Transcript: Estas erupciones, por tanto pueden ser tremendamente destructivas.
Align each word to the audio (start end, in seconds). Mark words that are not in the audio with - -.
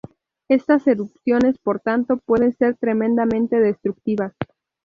Estas 0.47 0.87
erupciones, 0.87 1.59
por 1.59 1.79
tanto 1.79 2.17
pueden 2.17 2.57
ser 2.57 2.75
tremendamente 2.75 3.59
destructivas. 3.59 4.33